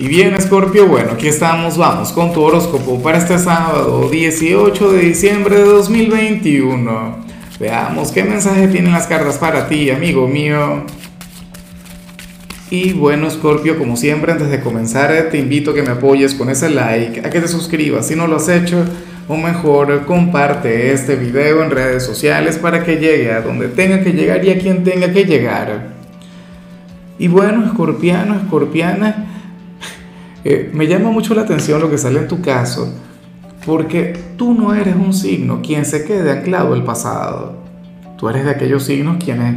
[0.00, 5.00] Y bien, Scorpio, bueno, aquí estamos, vamos con tu horóscopo para este sábado 18 de
[5.00, 7.16] diciembre de 2021.
[7.58, 10.84] Veamos qué mensaje tienen las cartas para ti, amigo mío.
[12.70, 16.48] Y bueno, Scorpio, como siempre, antes de comenzar, te invito a que me apoyes con
[16.48, 18.84] ese like, a que te suscribas si no lo has hecho,
[19.26, 24.12] o mejor, comparte este video en redes sociales para que llegue a donde tenga que
[24.12, 25.88] llegar y a quien tenga que llegar.
[27.18, 29.34] Y bueno, escorpiano, escorpiana,
[30.50, 32.90] eh, me llama mucho la atención lo que sale en tu caso,
[33.66, 37.52] porque tú no eres un signo quien se quede anclado al pasado.
[38.16, 39.54] Tú eres de aquellos signos quienes,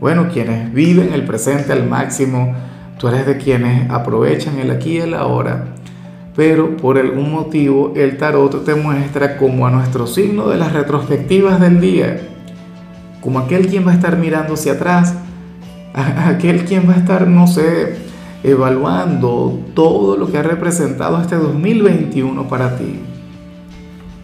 [0.00, 2.54] bueno, quienes viven el presente al máximo.
[2.98, 5.74] Tú eres de quienes aprovechan el aquí y el ahora.
[6.34, 11.60] Pero por algún motivo el tarot te muestra como a nuestro signo de las retrospectivas
[11.60, 12.18] del día.
[13.20, 15.16] Como aquel quien va a estar mirando hacia atrás.
[15.92, 18.09] Aquel quien va a estar, no sé,
[18.42, 23.00] evaluando todo lo que ha representado este 2021 para ti.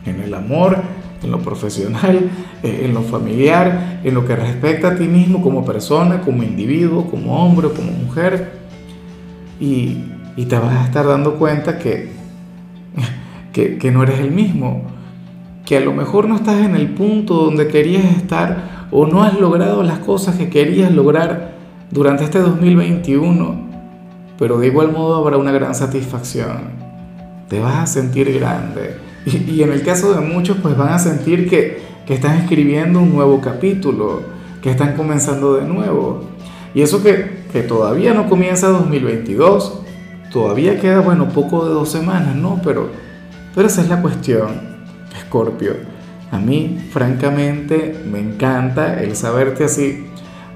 [0.05, 0.79] En el amor,
[1.23, 2.31] en lo profesional,
[2.63, 7.07] eh, en lo familiar, en lo que respecta a ti mismo como persona, como individuo,
[7.11, 8.53] como hombre, como mujer.
[9.61, 12.11] Y, te vas a estar dando cuenta que,
[13.53, 14.83] que, que no eres el mismo,
[15.65, 19.41] que a lo mejor no estás en el punto donde querías estar o no has
[19.41, 21.57] logrado las cosas que querías lograr
[21.91, 23.66] durante este 2021
[24.39, 26.71] pero de igual modo habrá una gran satisfacción.
[27.49, 28.97] Te vas a sentir grande.
[29.27, 33.13] Y, en el caso de muchos, pues van a sentir que, que están escribiendo un
[33.13, 34.23] nuevo capítulo,
[34.63, 36.23] que están comenzando de nuevo.
[36.75, 39.81] Y eso que, que todavía no comienza 2022,
[40.31, 42.61] todavía queda, bueno, poco de dos semanas, ¿no?
[42.63, 42.89] Pero,
[43.55, 44.61] pero esa es la cuestión,
[45.23, 45.75] Scorpio.
[46.31, 50.07] A mí, francamente, me encanta el saberte así.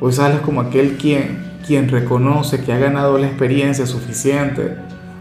[0.00, 4.76] Hoy sales como aquel quien quien reconoce que ha ganado la experiencia suficiente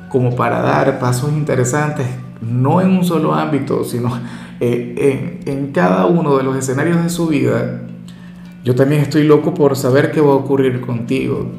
[0.09, 2.07] como para dar pasos interesantes,
[2.41, 4.09] no en un solo ámbito, sino
[4.59, 7.81] eh, en, en cada uno de los escenarios de su vida,
[8.63, 11.51] yo también estoy loco por saber qué va a ocurrir contigo.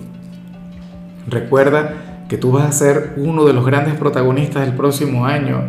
[1.28, 5.62] Recuerda que tú vas a ser uno de los grandes protagonistas del próximo año.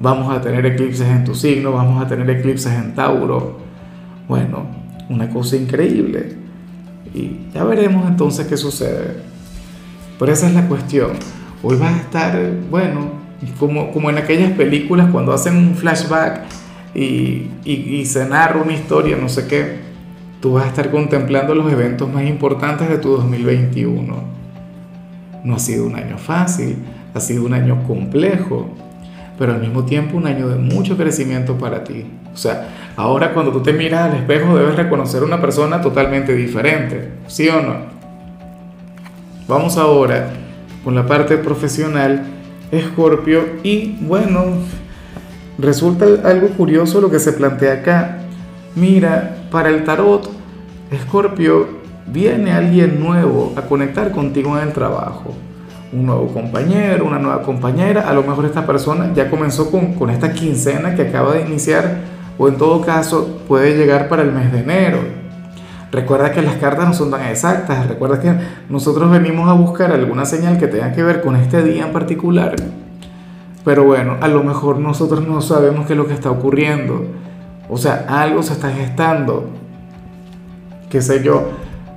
[0.00, 3.58] Vamos a tener eclipses en tu signo, vamos a tener eclipses en Tauro.
[4.28, 4.66] Bueno,
[5.08, 6.43] una cosa increíble
[7.12, 9.16] y ya veremos entonces qué sucede.
[10.18, 11.12] Pero esa es la cuestión.
[11.62, 12.38] Hoy vas a estar,
[12.70, 13.24] bueno,
[13.58, 16.42] como, como en aquellas películas cuando hacen un flashback
[16.94, 19.80] y, y, se narra una historia, no sé qué,
[20.40, 24.14] tú vas a estar contemplando los eventos más importantes de tu 2021.
[25.42, 26.76] No ha sido un año fácil,
[27.12, 28.68] ha sido un año complejo,
[29.38, 32.06] pero al mismo tiempo un año de mucho crecimiento para ti.
[32.32, 37.10] O sea, ahora cuando tú te miras al espejo debes reconocer una persona totalmente diferente,
[37.26, 37.76] ¿sí o no?
[39.48, 40.30] Vamos ahora
[40.84, 42.22] con la parte profesional,
[42.70, 44.44] Escorpio, y bueno,
[45.58, 48.18] resulta algo curioso lo que se plantea acá.
[48.74, 50.30] Mira, para el tarot,
[50.90, 51.68] Escorpio,
[52.06, 55.34] viene alguien nuevo a conectar contigo en el trabajo
[55.94, 60.10] un nuevo compañero, una nueva compañera, a lo mejor esta persona ya comenzó con, con
[60.10, 61.98] esta quincena que acaba de iniciar
[62.36, 64.98] o en todo caso puede llegar para el mes de enero.
[65.92, 68.34] Recuerda que las cartas no son tan exactas, recuerda que
[68.68, 72.56] nosotros venimos a buscar alguna señal que tenga que ver con este día en particular.
[73.64, 77.06] Pero bueno, a lo mejor nosotros no sabemos qué es lo que está ocurriendo.
[77.70, 79.48] O sea, algo se está gestando.
[80.90, 81.48] Qué sé yo,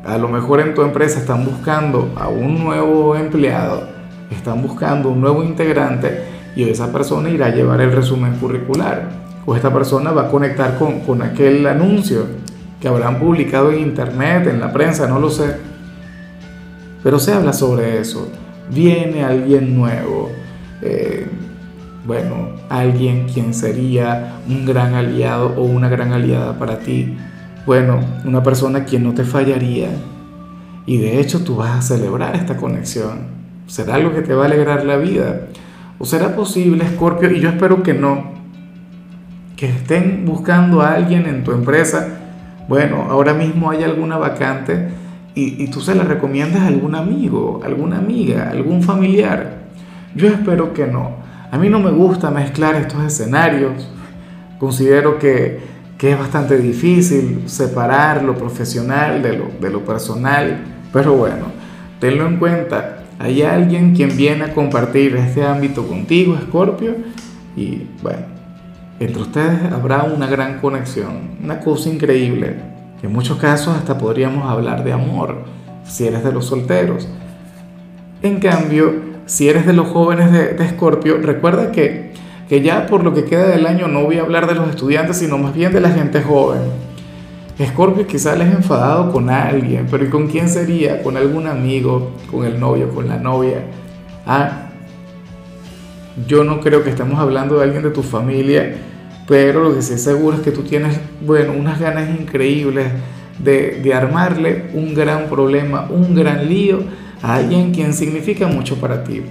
[0.07, 3.83] a lo mejor en tu empresa están buscando a un nuevo empleado,
[4.31, 6.23] están buscando un nuevo integrante
[6.55, 9.09] y esa persona irá a llevar el resumen curricular
[9.45, 12.25] o esta persona va a conectar con, con aquel anuncio
[12.79, 15.57] que habrán publicado en internet, en la prensa, no lo sé.
[17.03, 18.29] Pero se habla sobre eso.
[18.69, 20.31] Viene alguien nuevo.
[20.81, 21.27] Eh,
[22.05, 27.17] bueno, alguien quien sería un gran aliado o una gran aliada para ti
[27.67, 29.89] bueno, una persona quien no te fallaría.
[30.85, 33.27] Y de hecho tú vas a celebrar esta conexión.
[33.67, 35.41] ¿Será algo que te va a alegrar la vida?
[35.99, 37.29] ¿O será posible, Scorpio?
[37.29, 38.23] Y yo espero que no.
[39.57, 42.07] Que estén buscando a alguien en tu empresa.
[42.69, 44.87] Bueno, ahora mismo hay alguna vacante
[45.35, 49.63] y, y tú se la recomiendas a algún amigo, alguna amiga, algún familiar.
[50.15, 51.17] Yo espero que no.
[51.51, 53.89] A mí no me gusta mezclar estos escenarios.
[54.57, 60.63] Considero que que es bastante difícil separar lo profesional de lo, de lo personal,
[60.93, 61.45] pero bueno,
[61.99, 66.95] tenlo en cuenta, hay alguien quien viene a compartir este ámbito contigo, Scorpio,
[67.55, 68.37] y bueno,
[68.99, 72.55] entre ustedes habrá una gran conexión, una cosa increíble.
[73.01, 75.43] En muchos casos hasta podríamos hablar de amor,
[75.83, 77.07] si eres de los solteros.
[78.21, 78.93] En cambio,
[79.27, 82.13] si eres de los jóvenes de, Escorpio, recuerda que,
[82.49, 85.17] que ya por lo que queda del año no voy a hablar de los estudiantes,
[85.17, 86.61] sino más bien de la gente joven.
[87.59, 91.01] Escorpio quizás les enfadado con alguien, pero ¿y con quién sería?
[91.01, 92.11] ¿Con algún amigo?
[92.29, 92.89] ¿Con el novio?
[92.89, 93.63] ¿Con la novia?
[94.25, 94.69] Ah,
[96.27, 98.75] yo no creo que estemos hablando de alguien de tu familia,
[99.27, 102.91] pero lo que sí seguro es que tú tienes, bueno, unas ganas increíbles
[103.39, 106.83] de, de armarle un gran problema, un gran lío
[107.21, 109.23] a alguien quien significa mucho para ti.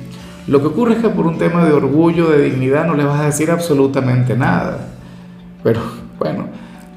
[0.46, 3.20] Lo que ocurre es que por un tema de orgullo, de dignidad, no le vas
[3.20, 4.78] a decir absolutamente nada.
[5.62, 5.80] Pero
[6.18, 6.46] bueno,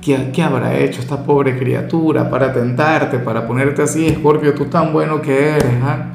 [0.01, 4.93] ¿qué, ¿qué, habrá hecho esta pobre criatura para tentarte, para ponerte así, Escorpio, tú tan
[4.93, 5.73] bueno que eres?
[5.83, 6.05] ¿ah?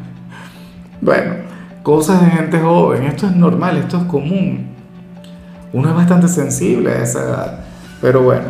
[1.01, 1.35] Bueno,
[1.83, 4.69] cosas de gente joven, esto es normal, esto es común.
[5.73, 7.65] Uno es bastante sensible a esa edad,
[8.01, 8.45] pero bueno,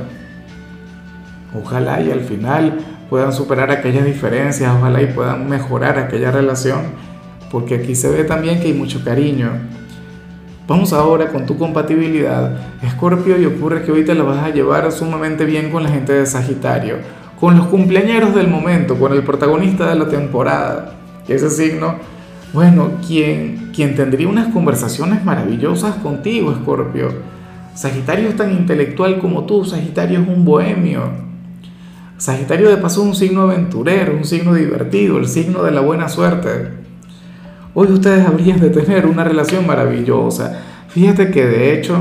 [1.58, 2.78] ojalá y al final
[3.08, 6.82] puedan superar aquellas diferencias, ojalá y puedan mejorar aquella relación,
[7.54, 9.48] porque aquí se ve también que hay mucho cariño.
[10.66, 14.90] Vamos ahora con tu compatibilidad, Escorpio, y ocurre que hoy te la vas a llevar
[14.90, 16.96] sumamente bien con la gente de Sagitario,
[17.38, 20.96] con los cumpleañeros del momento, con el protagonista de la temporada,
[21.28, 21.94] ese signo,
[22.52, 27.10] bueno, quien, quien tendría unas conversaciones maravillosas contigo, Escorpio.
[27.76, 31.02] Sagitario es tan intelectual como tú, Sagitario es un bohemio.
[32.18, 36.08] Sagitario de paso es un signo aventurero, un signo divertido, el signo de la buena
[36.08, 36.83] suerte.
[37.76, 40.62] Hoy ustedes habrían de tener una relación maravillosa.
[40.86, 41.96] Fíjate que de hecho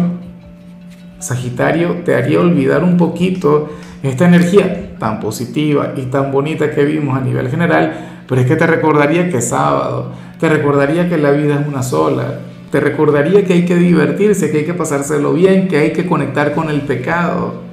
[1.18, 3.70] Sagitario te haría olvidar un poquito
[4.04, 8.56] esta energía tan positiva y tan bonita que vimos a nivel general, pero es que
[8.56, 13.44] te recordaría que es sábado, te recordaría que la vida es una sola, te recordaría
[13.44, 16.82] que hay que divertirse, que hay que pasárselo bien, que hay que conectar con el
[16.82, 17.64] pecado.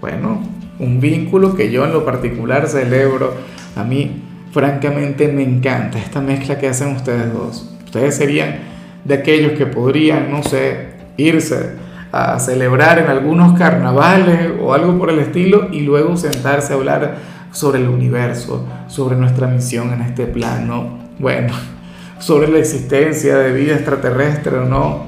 [0.00, 0.40] Bueno,
[0.80, 3.34] un vínculo que yo en lo particular celebro.
[3.76, 4.25] A mí,
[4.56, 7.70] francamente, me encanta esta mezcla que hacen ustedes dos.
[7.84, 8.56] Ustedes serían
[9.04, 11.72] de aquellos que podrían, no sé, irse
[12.10, 17.18] a celebrar en algunos carnavales o algo por el estilo y luego sentarse a hablar
[17.52, 21.52] sobre el universo, sobre nuestra misión en este plano, bueno,
[22.18, 25.04] sobre la existencia de vida extraterrestre o no.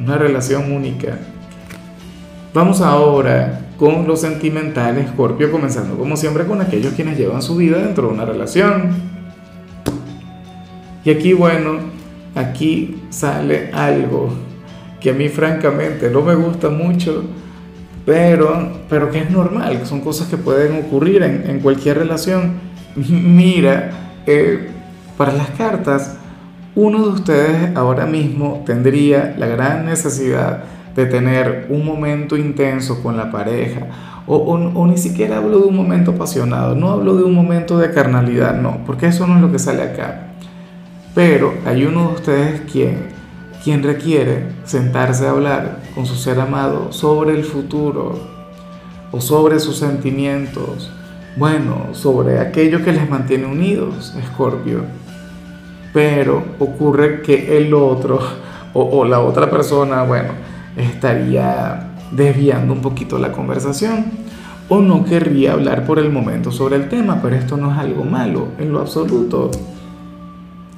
[0.00, 1.16] Una relación única.
[2.52, 7.78] Vamos ahora con los sentimentales, Scorpio, comenzando como siempre con aquellos quienes llevan su vida
[7.78, 8.90] dentro de una relación.
[11.04, 11.78] Y aquí, bueno,
[12.34, 14.30] aquí sale algo
[15.00, 17.24] que a mí francamente no me gusta mucho,
[18.04, 22.54] pero, pero que es normal, que son cosas que pueden ocurrir en, en cualquier relación.
[22.96, 23.90] Mira,
[24.26, 24.70] eh,
[25.16, 26.16] para las cartas,
[26.74, 30.64] uno de ustedes ahora mismo tendría la gran necesidad
[30.96, 33.86] de tener un momento intenso con la pareja,
[34.26, 38.60] o, ni siquiera hablo de un momento apasionado, no hablo de un momento de carnalidad,
[38.60, 40.32] no, porque eso no es lo que sale acá.
[41.14, 43.08] Pero hay uno de ustedes quien,
[43.62, 48.18] quien requiere sentarse a hablar con su ser amado sobre el futuro
[49.12, 50.90] o sobre sus sentimientos,
[51.36, 54.80] bueno, sobre aquello que les mantiene unidos, Escorpio.
[55.92, 58.18] Pero ocurre que el otro
[58.74, 60.32] o la otra persona, bueno,
[60.76, 64.04] estaría desviando un poquito la conversación
[64.68, 68.04] o no querría hablar por el momento sobre el tema, pero esto no es algo
[68.04, 69.50] malo en lo absoluto.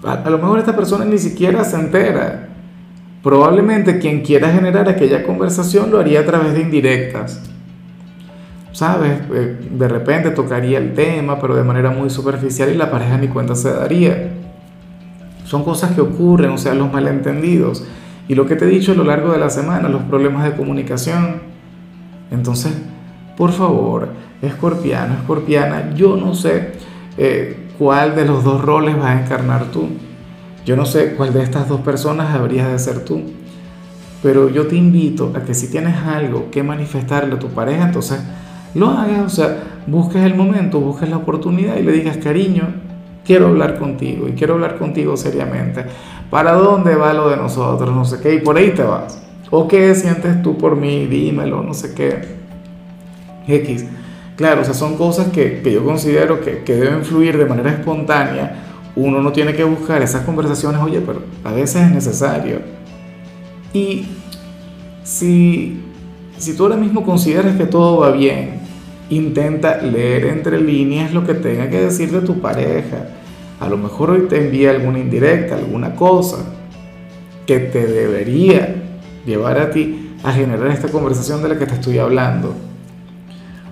[0.05, 2.49] A, lo mejor esta persona ni siquiera se entera.
[3.23, 7.41] Probablemente quien quiera generar aquella conversación lo haría a través de indirectas.
[8.73, 9.21] ¿Sabes?
[9.33, 13.29] Eh, de repente tocaría el tema, pero de manera muy superficial y la pareja ni
[13.29, 14.31] cuenta se daría.
[15.45, 17.85] Son cosas que ocurren, o sea, los malentendidos.
[18.29, 20.55] Y lo que te he dicho a lo largo de la semana, los problemas de
[20.55, 21.41] comunicación.
[22.31, 22.73] Entonces,
[23.37, 24.11] por favor,
[24.43, 26.73] escorpiano, escorpiana, yo no sé
[27.17, 29.89] eh, cuál de los dos roles vas a encarnar tú.
[30.67, 33.23] Yo no sé cuál de estas dos personas habrías de ser tú.
[34.23, 38.21] Pero yo te invito a que si tienes algo que manifestarle a tu pareja, entonces
[38.75, 42.65] lo hagas, o sea, busques el momento, busques la oportunidad y le digas, cariño,
[43.25, 45.85] quiero hablar contigo y quiero hablar contigo seriamente.
[46.31, 47.95] ¿Para dónde va lo de nosotros?
[47.95, 49.23] No sé qué, y por ahí te vas.
[49.51, 51.07] ¿O qué sientes tú por mí?
[51.07, 52.37] Dímelo, no sé qué.
[53.47, 53.87] X.
[54.37, 57.71] Claro, o sea, son cosas que, que yo considero que, que, deben fluir de manera
[57.71, 58.65] espontánea.
[58.95, 62.61] Uno no tiene que buscar esas conversaciones, oye, pero a veces es necesario.
[63.73, 64.07] Y
[65.03, 65.83] si,
[66.37, 68.61] si tú ahora mismo consideras que todo va bien,
[69.11, 73.09] intenta leer entre líneas lo que tenga que decirte tu pareja
[73.61, 76.37] a lo mejor hoy te envía alguna indirecta, alguna cosa
[77.45, 78.75] que te debería
[79.27, 82.55] llevar a ti a generar esta conversación de la que te estoy hablando.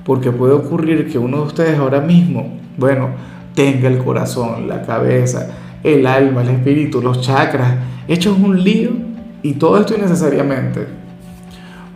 [0.05, 3.11] Porque puede ocurrir que uno de ustedes ahora mismo, bueno,
[3.55, 5.51] tenga el corazón, la cabeza
[5.83, 7.75] el alma, el espíritu, los chakras,
[8.09, 8.91] hechos un lío
[9.43, 10.85] y todo esto innecesariamente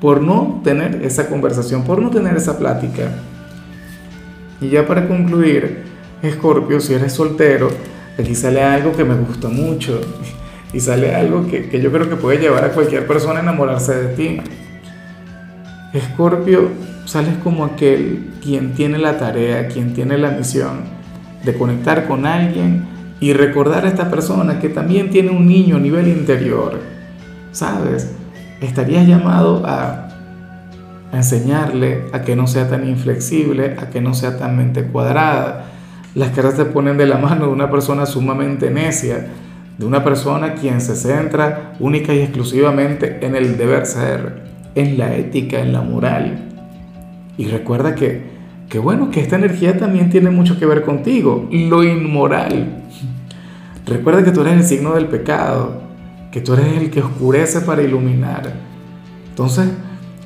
[0.01, 3.11] por no tener esa conversación, por no tener esa plática.
[4.61, 5.85] Y ya para concluir,
[6.23, 7.69] Escorpio, si eres soltero,
[8.19, 10.01] aquí sale algo que me gusta mucho
[10.73, 13.95] y sale algo que, que yo creo que puede llevar a cualquier persona a enamorarse
[13.95, 14.41] de ti.
[15.93, 16.69] Escorpio,
[17.05, 20.83] sales como aquel quien tiene la tarea, quien tiene la misión
[21.45, 22.87] de conectar con alguien
[23.19, 26.79] y recordar a esta persona que también tiene un niño a nivel interior.
[27.53, 28.15] ¿Sabes?
[28.61, 30.07] Estarías llamado a,
[31.13, 35.67] enseñarle a que no sea tan inflexible, a que no sea tan mente cuadrada.
[36.15, 39.27] Las caras te ponen de la mano de una persona sumamente necia,
[39.77, 44.43] de una persona quien se centra única y exclusivamente en el deber ser,
[44.75, 46.39] en la ética, en la moral.
[47.37, 48.23] Y recuerda que,
[48.69, 52.83] que bueno, que esta energía también tiene mucho que ver contigo, lo inmoral.
[53.87, 55.90] Recuerda que tú eres el signo del pecado,
[56.31, 58.53] que tú eres el que oscurece para iluminar.
[59.29, 59.69] Entonces,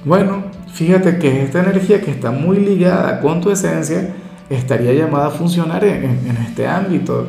[0.05, 4.15] bueno, fíjate que esta energía que está muy ligada con tu esencia
[4.51, 7.27] estaría llamada a funcionar en, en este ámbito.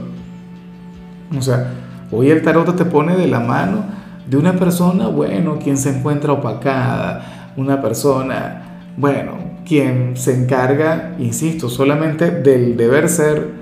[1.37, 1.71] O sea,
[2.11, 3.85] hoy el tarot te pone de la mano
[4.27, 9.33] de una persona, bueno, quien se encuentra opacada, una persona, bueno,
[9.65, 13.54] quien se encarga, insisto, solamente del deber ser,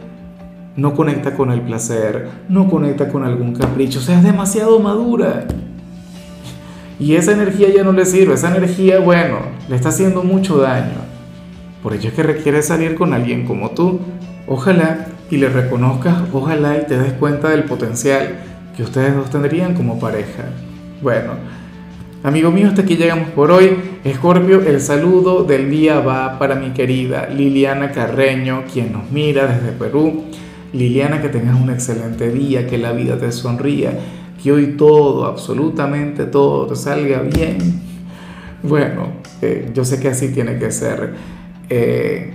[0.75, 5.45] no conecta con el placer, no conecta con algún capricho, o sea, es demasiado madura.
[6.99, 9.39] Y esa energía ya no le sirve, esa energía, bueno,
[9.69, 11.03] le está haciendo mucho daño.
[11.81, 13.99] Por ello es que requiere salir con alguien como tú.
[14.47, 18.39] Ojalá y le reconozcas, ojalá y te des cuenta del potencial
[18.75, 20.45] que ustedes dos tendrían como pareja.
[21.01, 21.33] Bueno,
[22.23, 23.77] amigo mío, hasta aquí llegamos por hoy.
[24.03, 29.71] Escorpio, el saludo del día va para mi querida Liliana Carreño, quien nos mira desde
[29.71, 30.23] Perú.
[30.73, 33.97] Liliana, que tengas un excelente día, que la vida te sonría,
[34.41, 37.81] que hoy todo, absolutamente todo, te salga bien.
[38.63, 39.07] Bueno,
[39.41, 41.13] eh, yo sé que así tiene que ser.
[41.69, 42.33] Eh,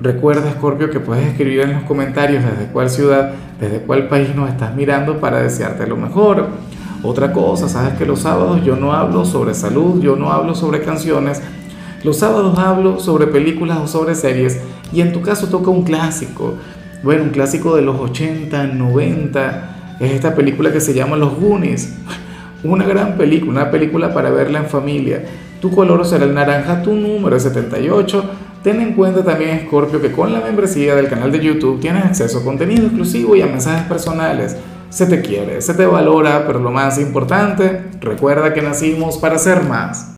[0.00, 4.50] recuerda, Scorpio, que puedes escribir en los comentarios desde cuál ciudad, desde cuál país nos
[4.50, 6.48] estás mirando para desearte lo mejor.
[7.04, 10.82] Otra cosa, sabes que los sábados yo no hablo sobre salud, yo no hablo sobre
[10.82, 11.40] canciones.
[12.02, 14.60] Los sábados hablo sobre películas o sobre series
[14.92, 16.54] y en tu caso toca un clásico
[17.04, 21.94] bueno, un clásico de los 80, 90, es esta película que se llama Los Goonies.
[22.64, 25.22] Una gran película, una película para verla en familia.
[25.60, 28.24] Tu color será el naranja, tu número es 78.
[28.62, 32.38] Ten en cuenta también, Scorpio, que con la membresía del canal de YouTube tienes acceso
[32.38, 34.56] a contenido exclusivo y a mensajes personales.
[34.88, 39.62] Se te quiere, se te valora, pero lo más importante, recuerda que nacimos para ser
[39.64, 40.10] más.